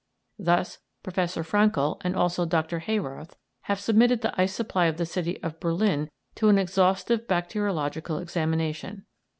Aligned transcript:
Thus, 0.39 0.79
Professor 1.03 1.43
Fraenkl 1.43 2.01
and 2.03 2.15
also 2.15 2.43
Dr. 2.43 2.79
Heyroth 2.79 3.35
have 3.69 3.79
submitted 3.79 4.21
the 4.21 4.33
ice 4.35 4.51
supply 4.51 4.87
of 4.87 4.97
the 4.97 5.05
city 5.05 5.39
of 5.43 5.59
Berlin 5.59 6.09
to 6.37 6.49
an 6.49 6.57
exhaustive 6.57 7.27
bacteriological 7.27 8.17
examination. 8.17 9.05